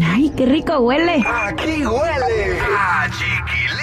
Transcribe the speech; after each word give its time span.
¡Ay, 0.00 0.32
qué 0.36 0.46
rico 0.46 0.78
huele! 0.78 1.22
Aquí 1.26 1.84
huele 1.84 2.58
a 2.60 3.08
chiquilín. 3.10 3.82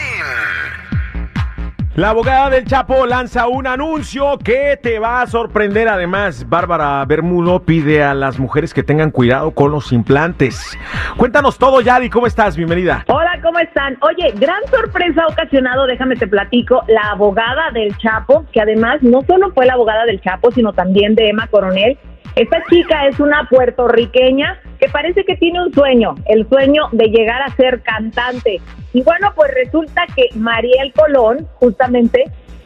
La 1.96 2.12
abogada 2.12 2.50
del 2.50 2.66
Chapo 2.66 3.06
lanza 3.06 3.48
un 3.48 3.68
anuncio 3.68 4.38
que 4.38 4.80
te 4.82 5.00
va 5.00 5.22
a 5.22 5.28
sorprender. 5.28 5.90
Además, 5.90 6.48
Bárbara 6.48 7.04
Bermudo 7.06 7.64
pide 7.64 8.02
a 8.04 8.14
las 8.14 8.40
mujeres 8.40 8.74
que 8.74 8.84
tengan 8.84 9.12
cuidado 9.12 9.52
con 9.52 9.72
los 9.72 9.92
implantes. 9.92 10.78
Cuéntanos 11.18 11.58
todo, 11.58 11.82
Yadi. 11.82 12.10
¿Cómo 12.10 12.26
estás? 12.26 12.56
Bienvenida. 12.56 13.04
Hola, 13.08 13.40
¿cómo 13.44 13.60
están? 13.60 13.98
Oye, 14.02 14.32
gran 14.36 14.66
sorpresa 14.72 15.24
ha 15.24 15.28
ocasionado, 15.28 15.88
déjame 15.88 16.16
te 16.16 16.28
platico, 16.28 16.84
la 16.88 17.12
abogada 17.12 17.72
del 17.74 17.96
Chapo, 17.98 18.46
que 18.54 18.62
además 18.62 19.00
no 19.02 19.22
solo 19.28 19.52
fue 19.54 19.66
la 19.66 19.74
abogada 19.74 20.06
del 20.06 20.22
Chapo, 20.22 20.52
sino 20.52 20.72
también 20.72 21.16
de 21.16 21.30
Emma 21.30 21.48
Coronel. 21.48 21.98
Esta 22.36 22.64
chica 22.70 23.08
es 23.08 23.20
una 23.20 23.48
puertorriqueña 23.50 24.58
que 24.80 24.90
parece 24.90 25.24
que 25.26 25.36
tiene 25.36 25.62
un 25.62 25.74
sueño, 25.74 26.16
el 26.26 26.48
sueño 26.48 26.84
de 26.92 27.08
llegar 27.08 27.42
a 27.42 27.56
ser 27.56 27.82
cantante. 27.82 28.62
Y 28.94 29.04
bueno, 29.04 29.32
pues 29.36 29.52
resulta 29.54 30.06
que 30.16 30.30
Mariel 30.36 30.94
Colón, 30.94 31.48
justamente, 31.56 32.26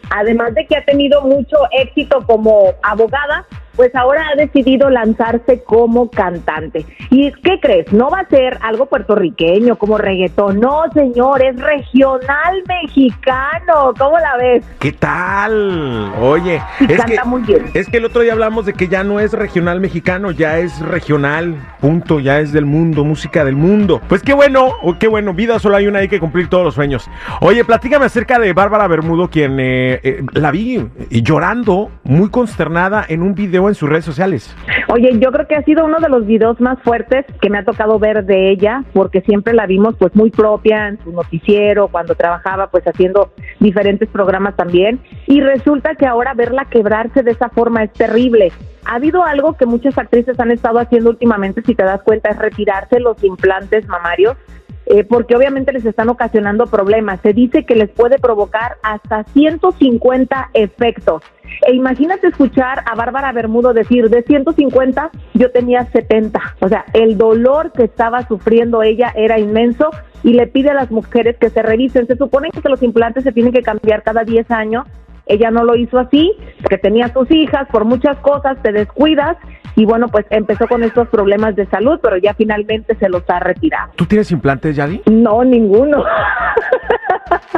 además 0.09 0.53
de 0.53 0.65
que 0.65 0.77
ha 0.77 0.85
tenido 0.85 1.21
mucho 1.21 1.57
éxito 1.71 2.23
como 2.25 2.73
abogada, 2.83 3.45
pues 3.75 3.93
ahora 3.95 4.23
ha 4.31 4.35
decidido 4.35 4.89
lanzarse 4.89 5.63
como 5.63 6.09
cantante. 6.09 6.85
¿Y 7.09 7.31
qué 7.31 7.59
crees? 7.61 7.91
No 7.91 8.09
va 8.09 8.19
a 8.19 8.27
ser 8.29 8.57
algo 8.61 8.85
puertorriqueño 8.85 9.75
como 9.77 9.97
reggaetón, 9.97 10.59
no 10.59 10.83
señor, 10.93 11.43
es 11.43 11.59
regional 11.59 12.63
mexicano, 12.67 13.93
¿cómo 13.97 14.17
la 14.19 14.37
ves? 14.37 14.65
¿Qué 14.79 14.91
tal? 14.91 16.11
Oye, 16.21 16.61
Y 16.79 16.91
es 16.91 16.97
canta 16.97 17.21
que, 17.23 17.27
muy 17.27 17.41
bien. 17.41 17.65
es 17.73 17.87
que 17.87 17.97
el 17.97 18.05
otro 18.05 18.21
día 18.21 18.33
hablamos 18.33 18.65
de 18.65 18.73
que 18.73 18.87
ya 18.87 19.03
no 19.03 19.19
es 19.19 19.33
regional 19.33 19.79
mexicano, 19.79 20.31
ya 20.31 20.59
es 20.59 20.79
regional, 20.79 21.55
punto, 21.81 22.19
ya 22.19 22.39
es 22.39 22.51
del 22.53 22.65
mundo, 22.65 23.03
música 23.03 23.43
del 23.43 23.55
mundo. 23.55 24.01
Pues 24.07 24.21
qué 24.21 24.33
bueno, 24.33 24.73
qué 24.99 25.07
bueno, 25.07 25.33
vida 25.33 25.59
solo 25.59 25.77
hay 25.77 25.87
una, 25.87 25.99
hay 25.99 26.07
que 26.07 26.19
cumplir 26.19 26.47
todos 26.49 26.63
los 26.63 26.75
sueños. 26.75 27.09
Oye, 27.41 27.63
platícame 27.65 28.05
acerca 28.05 28.39
de 28.39 28.53
Bárbara 28.53 28.87
Bermudo, 28.87 29.29
quien 29.29 29.59
eh, 29.59 29.99
eh, 30.03 30.23
la 30.33 30.51
vi 30.51 30.85
llorando, 31.09 31.89
muy 32.03 32.29
consternada 32.29 33.05
en 33.07 33.21
un 33.23 33.33
video 33.35 33.62
en 33.69 33.75
sus 33.75 33.89
redes 33.89 34.05
sociales. 34.05 34.55
Oye, 34.89 35.11
yo 35.19 35.31
creo 35.31 35.47
que 35.47 35.55
ha 35.55 35.63
sido 35.63 35.85
uno 35.85 35.99
de 35.99 36.09
los 36.09 36.25
videos 36.25 36.59
más 36.61 36.79
fuertes 36.81 37.25
que 37.41 37.49
me 37.49 37.57
ha 37.57 37.65
tocado 37.65 37.99
ver 37.99 38.25
de 38.25 38.49
ella, 38.49 38.83
porque 38.93 39.21
siempre 39.21 39.53
la 39.53 39.65
vimos 39.65 39.95
pues 39.97 40.15
muy 40.15 40.29
propia 40.29 40.87
en 40.87 41.03
su 41.03 41.11
noticiero, 41.11 41.87
cuando 41.87 42.15
trabajaba 42.15 42.67
pues 42.67 42.83
haciendo 42.85 43.31
diferentes 43.59 44.09
programas 44.09 44.55
también, 44.55 44.99
y 45.27 45.41
resulta 45.41 45.95
que 45.95 46.05
ahora 46.05 46.33
verla 46.33 46.65
quebrarse 46.65 47.23
de 47.23 47.31
esa 47.31 47.49
forma 47.49 47.83
es 47.83 47.93
terrible. 47.93 48.51
Ha 48.85 48.95
habido 48.95 49.23
algo 49.23 49.53
que 49.53 49.65
muchas 49.65 49.97
actrices 49.97 50.39
han 50.39 50.51
estado 50.51 50.79
haciendo 50.79 51.09
últimamente, 51.09 51.61
si 51.61 51.73
te 51.73 51.83
das 51.83 52.01
cuenta, 52.03 52.29
es 52.29 52.37
retirarse 52.37 52.99
los 52.99 53.23
implantes 53.23 53.87
mamarios, 53.87 54.35
eh, 54.85 55.05
porque 55.05 55.35
obviamente 55.35 55.71
les 55.71 55.85
están 55.85 56.09
ocasionando 56.09 56.67
problemas. 56.67 57.21
Se 57.21 57.33
dice 57.33 57.65
que 57.65 57.75
les 57.75 57.89
puede 57.89 58.19
provocar 58.19 58.77
hasta 58.83 59.23
150 59.23 60.49
efectos. 60.53 61.21
E 61.65 61.73
imagínate 61.73 62.27
escuchar 62.27 62.83
a 62.85 62.95
Bárbara 62.95 63.31
Bermudo 63.31 63.73
decir, 63.73 64.09
de 64.09 64.23
150 64.23 65.11
yo 65.33 65.51
tenía 65.51 65.85
70. 65.85 66.39
O 66.59 66.67
sea, 66.67 66.85
el 66.93 67.17
dolor 67.17 67.71
que 67.71 67.83
estaba 67.83 68.27
sufriendo 68.27 68.83
ella 68.83 69.13
era 69.15 69.39
inmenso 69.39 69.89
y 70.23 70.33
le 70.33 70.47
pide 70.47 70.71
a 70.71 70.73
las 70.73 70.91
mujeres 70.91 71.37
que 71.37 71.49
se 71.49 71.61
revisen. 71.61 72.07
Se 72.07 72.15
supone 72.15 72.49
que 72.51 72.69
los 72.69 72.81
implantes 72.81 73.23
se 73.23 73.31
tienen 73.31 73.53
que 73.53 73.61
cambiar 73.61 74.03
cada 74.03 74.23
10 74.23 74.49
años. 74.51 74.85
Ella 75.25 75.51
no 75.51 75.63
lo 75.63 75.75
hizo 75.75 75.99
así, 75.99 76.33
porque 76.61 76.77
tenía 76.77 77.07
sus 77.13 77.31
hijas, 77.31 77.67
por 77.71 77.85
muchas 77.85 78.17
cosas 78.17 78.61
te 78.61 78.73
descuidas 78.73 79.37
y 79.75 79.85
bueno, 79.85 80.07
pues 80.09 80.25
empezó 80.29 80.67
con 80.67 80.83
estos 80.83 81.07
problemas 81.07 81.55
de 81.55 81.65
salud, 81.67 81.99
pero 82.01 82.17
ya 82.17 82.33
finalmente 82.33 82.95
se 82.95 83.09
los 83.09 83.23
ha 83.29 83.39
retirado. 83.39 83.91
¿Tú 83.95 84.05
tienes 84.05 84.31
implantes, 84.31 84.75
Yadi? 84.75 85.01
No, 85.09 85.43
ninguno. 85.43 86.03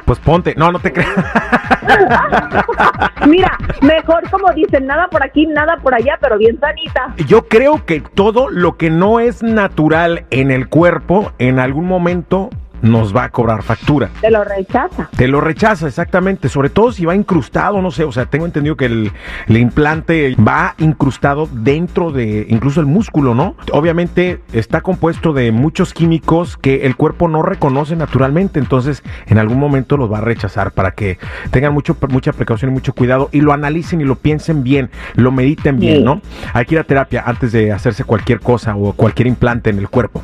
Pues 0.05 0.19
ponte. 0.19 0.55
No, 0.55 0.71
no 0.71 0.79
te 0.79 0.93
creas. 0.93 1.09
Mira, 3.27 3.57
mejor 3.81 4.29
como 4.29 4.51
dicen, 4.53 4.85
nada 4.85 5.07
por 5.07 5.23
aquí, 5.23 5.47
nada 5.47 5.77
por 5.77 5.93
allá, 5.93 6.17
pero 6.21 6.37
bien 6.37 6.59
sanita. 6.59 7.13
Yo 7.27 7.47
creo 7.47 7.85
que 7.85 8.01
todo 8.01 8.49
lo 8.49 8.77
que 8.77 8.89
no 8.89 9.19
es 9.19 9.43
natural 9.43 10.25
en 10.29 10.51
el 10.51 10.69
cuerpo, 10.69 11.33
en 11.39 11.59
algún 11.59 11.85
momento 11.85 12.49
nos 12.81 13.15
va 13.15 13.25
a 13.25 13.29
cobrar 13.29 13.63
factura. 13.63 14.09
Te 14.21 14.31
lo 14.31 14.43
rechaza. 14.43 15.09
Te 15.15 15.27
lo 15.27 15.41
rechaza, 15.41 15.87
exactamente. 15.87 16.49
Sobre 16.49 16.69
todo 16.69 16.91
si 16.91 17.05
va 17.05 17.15
incrustado, 17.15 17.81
no 17.81 17.91
sé. 17.91 18.03
O 18.03 18.11
sea, 18.11 18.25
tengo 18.25 18.45
entendido 18.45 18.75
que 18.75 18.85
el, 18.85 19.11
el 19.47 19.57
implante 19.57 20.35
va 20.35 20.75
incrustado 20.77 21.47
dentro 21.51 22.11
de 22.11 22.45
incluso 22.49 22.79
el 22.79 22.85
músculo, 22.85 23.35
¿no? 23.35 23.55
Obviamente 23.71 24.41
está 24.53 24.81
compuesto 24.81 25.33
de 25.33 25.51
muchos 25.51 25.93
químicos 25.93 26.57
que 26.57 26.85
el 26.85 26.95
cuerpo 26.95 27.27
no 27.27 27.41
reconoce 27.41 27.95
naturalmente. 27.95 28.59
Entonces, 28.59 29.03
en 29.27 29.37
algún 29.37 29.59
momento 29.59 29.97
los 29.97 30.11
va 30.11 30.19
a 30.19 30.21
rechazar 30.21 30.71
para 30.71 30.91
que 30.91 31.17
tengan 31.51 31.73
mucho, 31.73 31.97
mucha 32.09 32.33
precaución 32.33 32.71
y 32.71 32.73
mucho 32.73 32.93
cuidado 32.93 33.29
y 33.31 33.41
lo 33.41 33.53
analicen 33.53 34.01
y 34.01 34.03
lo 34.03 34.15
piensen 34.15 34.63
bien, 34.63 34.89
lo 35.15 35.31
mediten 35.31 35.79
bien, 35.79 35.97
Sí. 35.97 36.03
¿no? 36.03 36.21
Hay 36.53 36.65
que 36.65 36.75
ir 36.75 36.79
a 36.79 36.83
terapia 36.83 37.23
antes 37.25 37.51
de 37.51 37.71
hacerse 37.71 38.03
cualquier 38.03 38.39
cosa 38.39 38.75
o 38.75 38.93
cualquier 38.93 39.27
implante 39.27 39.69
en 39.69 39.79
el 39.79 39.89
cuerpo. 39.89 40.23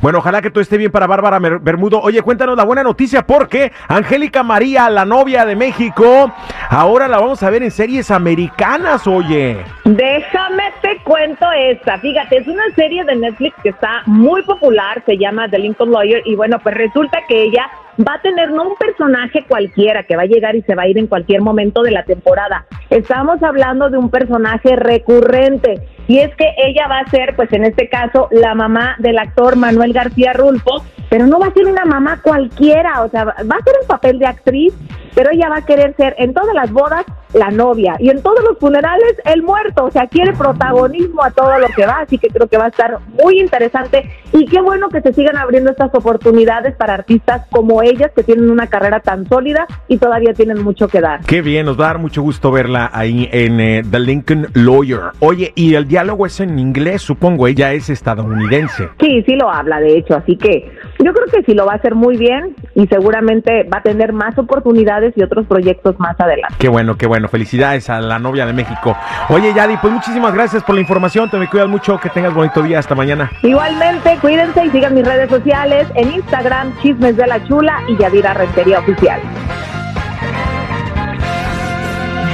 Bueno, 0.00 0.18
ojalá 0.18 0.40
que 0.40 0.50
todo 0.50 0.62
esté 0.62 0.78
bien 0.78 0.90
para 0.90 1.06
Bárbara 1.06 1.38
Bermudo. 1.38 2.00
Oye, 2.00 2.22
cuéntanos 2.22 2.56
la 2.56 2.64
buena 2.64 2.82
noticia 2.82 3.26
porque 3.26 3.70
Angélica 3.86 4.42
María, 4.42 4.88
la 4.88 5.04
novia 5.04 5.44
de 5.44 5.54
México, 5.54 6.32
ahora 6.70 7.06
la 7.06 7.18
vamos 7.18 7.42
a 7.42 7.50
ver 7.50 7.62
en 7.62 7.70
series 7.70 8.10
americanas, 8.10 9.06
oye. 9.06 9.58
Déjame 9.84 10.72
te 10.80 10.96
cuento 11.04 11.46
esta. 11.52 11.98
Fíjate, 11.98 12.38
es 12.38 12.48
una 12.48 12.64
serie 12.74 13.04
de 13.04 13.14
Netflix 13.16 13.54
que 13.62 13.68
está 13.68 14.02
muy 14.06 14.42
popular, 14.42 15.02
se 15.04 15.18
llama 15.18 15.48
The 15.50 15.58
Lincoln 15.58 15.90
Lawyer 15.90 16.22
y 16.24 16.34
bueno, 16.34 16.58
pues 16.60 16.74
resulta 16.76 17.18
que 17.28 17.42
ella 17.42 17.68
va 18.06 18.14
a 18.14 18.22
tener 18.22 18.50
no 18.50 18.68
un 18.68 18.76
personaje 18.76 19.44
cualquiera 19.46 20.04
que 20.04 20.16
va 20.16 20.22
a 20.22 20.26
llegar 20.26 20.56
y 20.56 20.62
se 20.62 20.74
va 20.74 20.82
a 20.82 20.88
ir 20.88 20.98
en 20.98 21.06
cualquier 21.06 21.42
momento 21.42 21.82
de 21.82 21.90
la 21.90 22.04
temporada. 22.04 22.66
Estamos 22.88 23.42
hablando 23.42 23.90
de 23.90 23.98
un 23.98 24.10
personaje 24.10 24.76
recurrente 24.76 25.86
y 26.08 26.18
es 26.18 26.34
que 26.36 26.46
ella 26.66 26.88
va 26.88 27.00
a 27.00 27.10
ser, 27.10 27.36
pues 27.36 27.52
en 27.52 27.64
este 27.64 27.88
caso, 27.88 28.28
la 28.30 28.54
mamá 28.54 28.96
del 28.98 29.18
actor 29.18 29.56
Manuel 29.56 29.92
García 29.92 30.32
Rulfo, 30.32 30.84
pero 31.08 31.26
no 31.26 31.38
va 31.38 31.46
a 31.46 31.52
ser 31.52 31.66
una 31.66 31.84
mamá 31.84 32.20
cualquiera, 32.22 33.02
o 33.02 33.08
sea, 33.08 33.24
va 33.24 33.32
a 33.32 33.64
ser 33.64 33.74
un 33.80 33.86
papel 33.86 34.18
de 34.18 34.26
actriz, 34.26 34.74
pero 35.14 35.30
ella 35.32 35.48
va 35.48 35.58
a 35.58 35.66
querer 35.66 35.94
ser 35.96 36.14
en 36.18 36.34
todas 36.34 36.54
las 36.54 36.72
bodas 36.72 37.04
la 37.34 37.50
novia 37.50 37.96
y 37.98 38.10
en 38.10 38.22
todos 38.22 38.42
los 38.44 38.58
funerales 38.58 39.16
el 39.24 39.42
muerto, 39.42 39.84
o 39.84 39.90
sea, 39.90 40.06
quiere 40.06 40.32
protagonismo 40.32 41.22
a 41.22 41.30
todo 41.30 41.58
lo 41.58 41.66
que 41.68 41.86
va, 41.86 42.00
así 42.00 42.18
que 42.18 42.28
creo 42.28 42.48
que 42.48 42.58
va 42.58 42.66
a 42.66 42.68
estar 42.68 42.98
muy 43.22 43.40
interesante 43.40 44.10
y 44.32 44.46
qué 44.46 44.60
bueno 44.60 44.88
que 44.88 45.00
se 45.00 45.12
sigan 45.12 45.36
abriendo 45.36 45.70
estas 45.70 45.94
oportunidades 45.94 46.74
para 46.76 46.94
artistas 46.94 47.46
como 47.50 47.82
ellas 47.82 48.10
que 48.14 48.22
tienen 48.22 48.50
una 48.50 48.66
carrera 48.66 49.00
tan 49.00 49.26
sólida 49.28 49.66
y 49.88 49.98
todavía 49.98 50.32
tienen 50.34 50.62
mucho 50.62 50.88
que 50.88 51.00
dar. 51.00 51.20
Qué 51.26 51.42
bien, 51.42 51.66
nos 51.66 51.78
va 51.78 51.84
a 51.84 51.88
dar 51.88 51.98
mucho 51.98 52.22
gusto 52.22 52.50
verla 52.50 52.90
ahí 52.92 53.28
en 53.32 53.60
eh, 53.60 53.82
The 53.88 53.98
Lincoln 53.98 54.48
Lawyer. 54.54 55.00
Oye, 55.20 55.52
y 55.54 55.74
el 55.74 55.86
diálogo 55.86 56.26
es 56.26 56.40
en 56.40 56.58
inglés, 56.58 57.02
supongo, 57.02 57.46
ella 57.46 57.72
es 57.72 57.90
estadounidense. 57.90 58.88
Sí, 59.00 59.22
sí 59.26 59.36
lo 59.36 59.50
habla, 59.50 59.80
de 59.80 59.98
hecho, 59.98 60.14
así 60.16 60.36
que 60.36 60.70
yo 61.10 61.14
creo 61.14 61.26
que 61.26 61.42
sí 61.44 61.54
lo 61.54 61.66
va 61.66 61.72
a 61.72 61.76
hacer 61.76 61.96
muy 61.96 62.16
bien 62.16 62.54
y 62.74 62.86
seguramente 62.86 63.64
va 63.64 63.78
a 63.78 63.82
tener 63.82 64.12
más 64.12 64.38
oportunidades 64.38 65.12
y 65.16 65.22
otros 65.24 65.44
proyectos 65.46 65.98
más 65.98 66.14
adelante. 66.20 66.54
Qué 66.58 66.68
bueno, 66.68 66.96
qué 66.96 67.06
bueno. 67.06 67.26
Felicidades 67.28 67.90
a 67.90 68.00
la 68.00 68.20
novia 68.20 68.46
de 68.46 68.52
México. 68.52 68.96
Oye, 69.28 69.52
Yadi, 69.52 69.76
pues 69.78 69.92
muchísimas 69.92 70.32
gracias 70.32 70.62
por 70.62 70.76
la 70.76 70.82
información. 70.82 71.28
Te 71.28 71.36
me 71.38 71.48
cuidas 71.48 71.68
mucho. 71.68 71.98
Que 71.98 72.10
tengas 72.10 72.32
bonito 72.32 72.62
día. 72.62 72.78
Hasta 72.78 72.94
mañana. 72.94 73.28
Igualmente, 73.42 74.18
cuídense 74.20 74.64
y 74.64 74.70
sigan 74.70 74.94
mis 74.94 75.04
redes 75.04 75.28
sociales 75.28 75.88
en 75.96 76.12
Instagram, 76.12 76.78
Chismes 76.80 77.16
de 77.16 77.26
la 77.26 77.44
Chula 77.44 77.82
y 77.88 77.96
Yadira 77.96 78.32
Rentería 78.32 78.78
Oficial. 78.78 79.20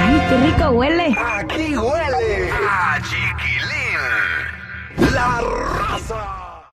¡Ay, 0.04 0.22
qué 0.28 0.36
rico 0.46 0.70
huele! 0.72 1.16
Aquí 1.38 1.76
huele 1.76 2.50
a 2.68 2.98
chiquilín. 3.00 4.00
La 5.14 5.40
raza. 5.88 6.35